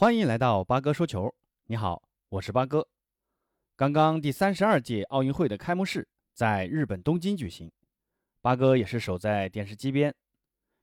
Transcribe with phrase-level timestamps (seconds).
[0.00, 1.30] 欢迎来到八哥说球。
[1.66, 2.88] 你好，我是八哥。
[3.76, 7.70] 刚刚第三十二届奥运会的开幕式在日本东京举行，
[8.40, 10.14] 八哥也是守在电视机边，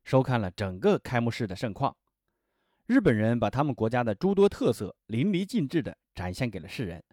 [0.03, 1.97] 收看了整个开幕式的盛况。
[2.85, 7.03] 日本人把他们国家的诸多特色淋漓尽致地展现给了世人。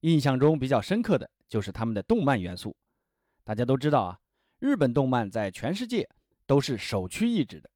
[0.00, 2.74] 印象中比较深刻的就是他们的动漫元素。
[3.44, 4.18] 大家都知道啊，
[4.60, 6.08] 日本动漫在全世界
[6.46, 7.68] 都是首屈一指的。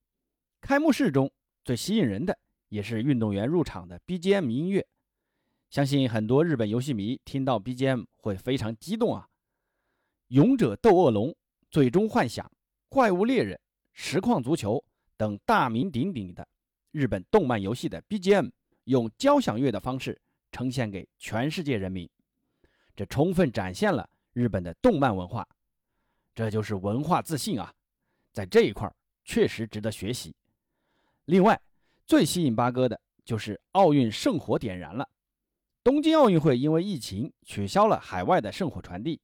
[0.59, 1.31] 开幕式中
[1.67, 2.39] 最吸引人的
[2.69, 4.87] 也是运动员入场的 BGM 音乐。
[5.71, 9.29] 相信很多日本游戏迷听到 BGM 会非常激动啊！
[10.35, 11.29] 《勇者斗恶龙》
[11.71, 12.45] 《最终幻想》
[12.89, 13.55] 《怪物猎人》
[13.93, 14.77] 《实况足球》
[15.17, 16.47] 等大名鼎鼎的
[16.91, 18.51] 日本动漫游戏的 BGM，
[18.85, 20.19] 用交响乐的方式
[20.51, 22.09] 呈现给全世界人民，
[22.97, 25.47] 这充分展现了日本的动漫文化。
[26.35, 27.75] 这就是文化自信啊！
[28.33, 28.91] 在这一块
[29.25, 30.35] 确实值得学习。
[31.27, 31.61] 另外，
[32.09, 35.07] 最吸引八哥的就是奥运圣火点燃了。
[35.85, 39.21] 东京奥运会因为疫情取消了海外的圣火传递，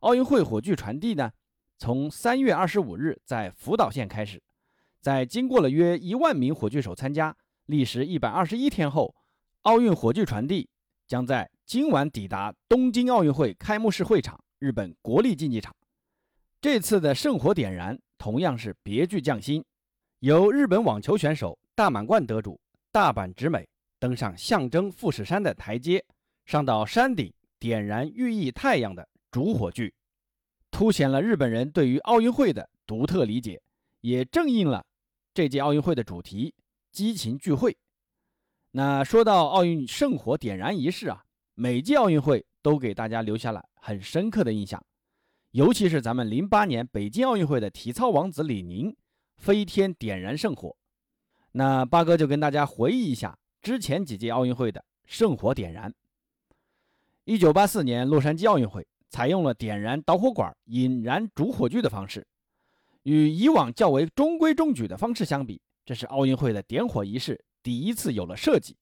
[0.00, 1.32] 奥运会火炬传递呢，
[1.78, 4.42] 从三月二十五日在福岛县开始，
[5.00, 9.14] 在经过了约一万名火炬手参加，历时一百二十一天后，
[9.62, 10.68] 奥运火炬传递
[11.06, 15.74] 将在今晚抵达东京奥运会开幕式会场——日本国立竞技场。
[16.60, 19.64] 这次的圣火点燃同样是别具匠心，
[20.18, 22.60] 由日本网球选手大满贯得主
[22.92, 23.66] 大阪直美。
[23.98, 26.04] 登上象征富士山的台阶，
[26.44, 29.90] 上到山顶点燃寓意太阳的主火炬，
[30.70, 33.62] 凸显了日本人对于奥运会的独特理解，
[34.02, 34.84] 也正应了
[35.32, 36.54] 这届奥运会的主题——
[36.92, 37.74] 激情聚会。
[38.72, 44.84] 那说到奥运圣火点燃仪式啊，每届奥运会都给大家留下了很深刻的印象，
[45.52, 48.94] 尤其是咱们零八年北京奥运会的体操王子李宁
[49.38, 50.76] 飞天点燃圣火。
[51.52, 53.36] 那八哥就跟大家回忆一下。
[53.62, 55.92] 之前几届奥运会的圣火点燃。
[57.24, 62.26] 一九八四年洛杉矶奥运会采用了点燃导火管引燃主火炬的方式，
[63.02, 68.74] 与以往较为中规中矩的方式相比，这是奥运会的点火仪式第一次有了设计。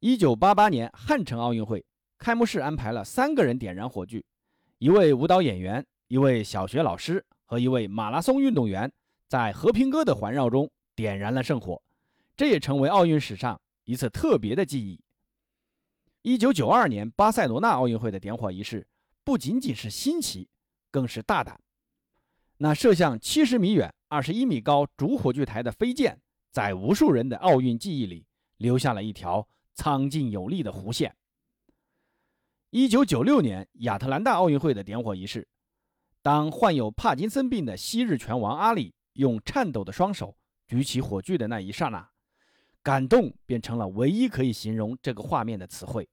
[0.00, 1.84] 一九八八年汉城奥运会
[2.16, 4.24] 开幕式安排了三个人点燃火炬，
[4.78, 8.90] 一位舞蹈演员、一位小学老师和一位马拉松运动员
[9.28, 11.80] 在和平鸽的环绕中点燃了圣火，
[12.36, 13.60] 这也成为奥运史上。
[13.84, 15.00] 一次特别的记忆。
[16.22, 18.84] 一九九二年巴塞罗那奥运会的点火仪式
[19.22, 20.48] 不仅仅是新奇，
[20.90, 21.60] 更是大胆。
[22.56, 26.20] 那射向七十米远、二十一米高主火炬台的飞箭，
[26.50, 31.14] 在无数人的奥运记忆里留下了一条苍劲有力的弧线。
[32.70, 35.46] 一九九六年亚特兰大奥运会的点火仪式，
[36.22, 40.36] 当患有帕金森病的昔日拳王阿里用颤抖的双手
[40.66, 42.08] 举起火炬的那一刹那。
[42.82, 46.08] 感动变成了唯一可以形容这个画面的词汇。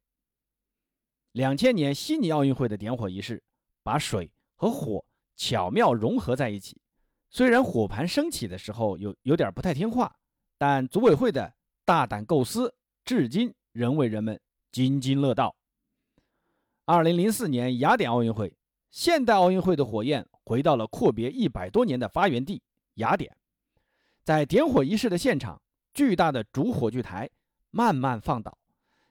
[1.34, 3.44] 两千年悉尼奥运会的点火仪式，
[3.84, 5.06] 把水和火
[5.36, 6.82] 巧妙融合在一起。
[7.30, 10.16] 虽然火盘升起的时候有有点不太听话，
[10.58, 11.54] 但组委会的
[11.86, 12.74] 大胆构思
[13.06, 14.40] 至今仍为人们
[14.72, 15.56] 津津乐道。
[16.86, 18.56] 二零零四年雅典奥运会，
[18.90, 22.62] 现代奥运会的火焰回到了阔别一百多年的发源地
[22.96, 23.36] 雅典，
[24.24, 25.60] 在点火仪式的现场。
[25.96, 27.30] 巨大的主火炬台
[27.70, 28.58] 慢慢放倒，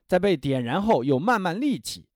[0.08, 2.08] 在被点燃后又慢慢立起，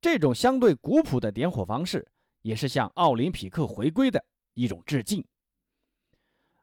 [0.00, 2.04] 这种相对古朴的点火方式，
[2.42, 5.24] 也是向奥林匹克回归的一种致敬。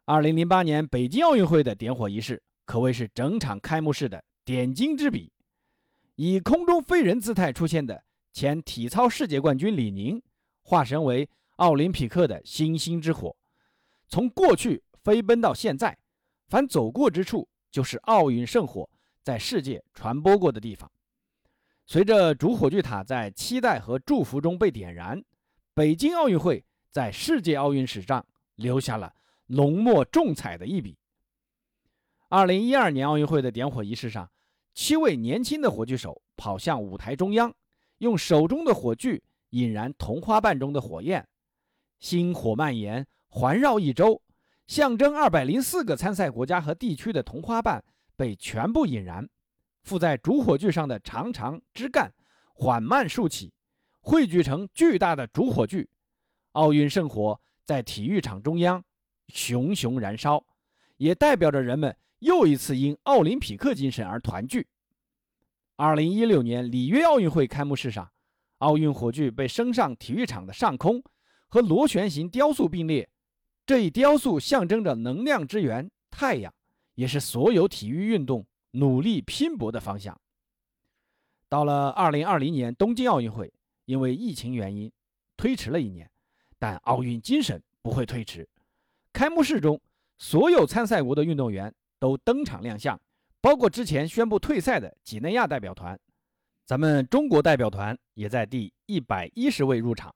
[0.03, 5.31] 二零零八年北京奥运会的点火仪式可谓是整场开幕式的点睛之笔，
[6.15, 8.03] 以空中飞人姿态出现的
[8.33, 10.21] 前体操世界冠军李宁，
[10.61, 13.33] 化身为奥林匹克的星星之火，
[14.09, 15.95] 从过去飞奔到现在。
[16.47, 18.89] 凡走过之处，就是奥运圣火
[19.21, 20.91] 在世界传播过的地方。
[21.85, 25.23] 随着主火炬塔在期待和祝福中被点燃，
[25.75, 29.13] 北京奥运会在世界奥运史上留下了
[29.45, 30.97] 浓墨重彩的一笔。
[32.29, 34.27] 二零一二年奥运会的点火仪式上，
[34.73, 37.53] 七位年轻的火炬手跑向舞台中央，
[37.99, 41.27] 用手中的火炬引燃同花瓣中的火焰，
[41.99, 44.19] 星火蔓延，环绕一周。
[44.67, 47.83] 象征二百零四个参赛国家和地区的铜花瓣
[48.15, 49.29] 被全部引燃，
[49.83, 52.11] 附在主火炬上的长长枝干
[52.53, 53.53] 缓慢竖起，
[54.01, 55.87] 汇聚成巨大的主火炬。
[56.53, 58.83] 奥运圣火在体育场中央
[59.27, 60.43] 熊熊燃烧，
[60.97, 64.67] 也代表着人们又一次因奥林匹克精神而团聚。
[65.75, 68.09] 二零一六年里约奥运会开幕式上，
[68.59, 71.03] 奥运火炬被升上体育场的上空，
[71.49, 73.07] 和螺旋形雕塑并列。
[73.65, 76.53] 这一雕塑象征着能量之源太阳，
[76.93, 80.19] 也是所有体育运动努力拼搏的方向。
[81.49, 83.51] 到了二零二零年东京奥运会，
[83.85, 84.91] 因为疫情原因
[85.35, 86.09] 推迟了一年，
[86.59, 88.47] 但奥运精神不会推迟。
[89.11, 89.81] 开幕式中，
[90.17, 92.99] 所有参赛国的运动员都登场亮相，
[93.41, 95.99] 包括之前宣布退赛的几内亚代表团。
[96.65, 100.13] 咱们中国代表团也在第一百一十位入场，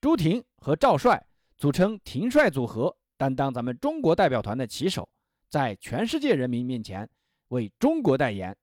[0.00, 1.26] 朱婷和赵帅
[1.58, 5.08] 组成婷帅组合，担当咱们中国代表团的旗手，
[5.50, 7.08] 在全世界人民面前
[7.48, 8.56] 为中国代言。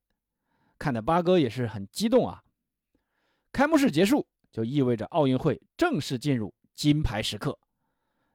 [0.80, 2.42] 看的八哥也是很激动啊！
[3.52, 7.58] 开幕式结束，就意味着奥运会正式进入金牌时刻。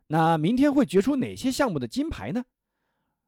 [0.07, 2.45] 那明天会决出哪些项目的金牌呢？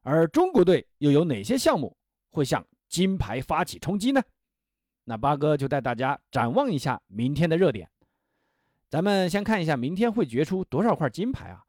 [0.01, 1.97] 而中国队又有哪些项目
[2.29, 4.21] 会向金牌发起冲击呢？
[5.03, 7.89] 那八哥就带大家展望一下明天的热点。
[8.93, 11.63] 咱们先看一下明天会决出多少块金牌啊？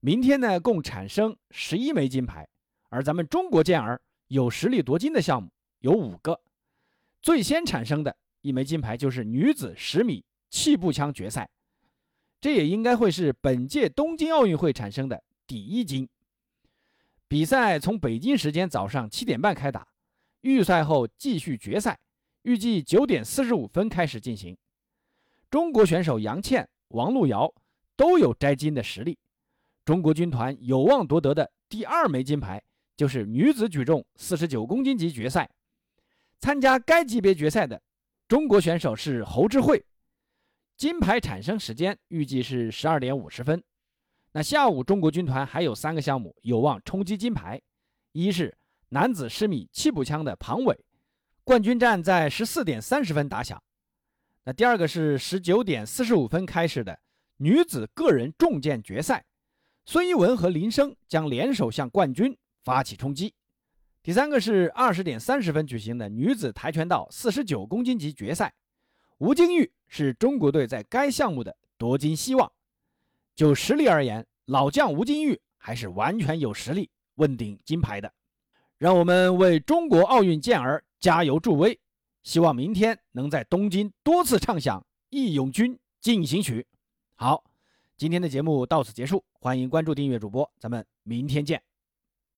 [0.00, 2.46] 明天呢，共产生十一枚金牌，
[2.90, 5.48] 而咱们中国健儿有实力夺金的项目
[5.78, 6.38] 有五个。
[7.22, 11.48] 最先产生的一枚金牌就是女子十米气步枪决赛，
[12.42, 16.06] 这也应该会是本届东京奥运会产生的第一金。
[17.26, 19.88] 比赛从北京时间早上七点半开打，
[20.42, 21.98] 预赛后继续决赛。
[22.42, 24.54] 预计九点四十五分开始进行。
[25.50, 27.52] 中国选手杨倩、王璐瑶
[27.96, 29.18] 都有摘金的实力，
[29.84, 32.62] 中国军团有望夺得的第二枚金牌
[32.96, 35.48] 就是女子举重四十九公斤级决赛。
[36.38, 37.80] 参加该级别决赛的
[38.28, 39.82] 中国选手是侯智慧。
[40.76, 43.62] 金牌产生时间预计是十二点五十分。
[44.32, 47.60] 那下午中国军团还有三个项目有望冲击金牌，
[48.12, 48.56] 一是
[48.90, 50.78] 男子十米气步枪的庞伟。
[51.42, 53.60] 冠军战在十四点三十分打响，
[54.44, 56.98] 那第二个是十九点四十五分开始的
[57.36, 59.24] 女子个人重剑决赛，
[59.84, 63.34] 孙一文和林生将联手向冠军发起冲击。
[64.02, 68.54] 第三个是二十点三十分举行的女子跆拳道四十九公斤级决赛，
[69.18, 72.50] 吴金玉是中国队在该项目的夺金希望。
[73.36, 78.10] 就实力而言，老将吴金玉还是完全有实力问鼎金牌的。
[78.78, 80.82] 让我们为中国奥运健儿！
[81.00, 81.78] 加油助威，
[82.28, 84.78] 希望明天能在东京多次唱响
[85.08, 86.60] 《义勇军进行曲》。
[87.14, 87.42] 好，
[87.96, 91.62] 今天的节目到此结束，欢迎关注订阅主播，咱们明天见。